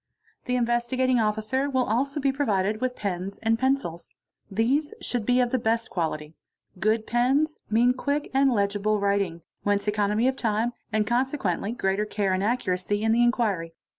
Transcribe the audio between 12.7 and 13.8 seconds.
y in the inquiry.